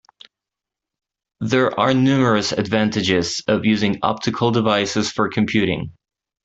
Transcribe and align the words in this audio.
There 1.41 1.79
are 1.79 1.93
numerous 1.93 2.53
advantages 2.53 3.43
of 3.47 3.65
using 3.65 3.99
optical 4.01 4.49
devices 4.49 5.11
for 5.11 5.29
computing. 5.29 5.93